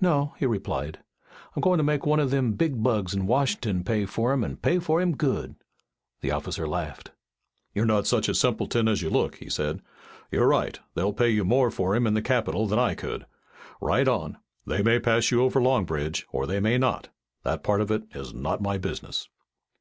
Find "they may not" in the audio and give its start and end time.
16.46-17.08